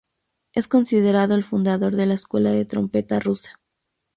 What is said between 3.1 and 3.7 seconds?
rusa.